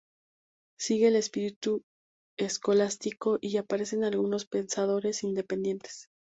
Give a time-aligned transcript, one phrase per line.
[0.79, 1.83] Sigue el espíritu
[2.35, 6.09] escolástico, y aparecen algunos pensadores independientes.